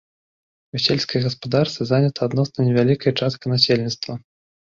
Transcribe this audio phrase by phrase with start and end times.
[0.77, 4.13] У сельскай гаспадарцы занята адносна невялікая частка насельніцтва.